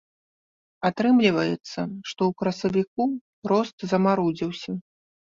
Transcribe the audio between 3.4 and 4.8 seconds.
рост замарудзіўся.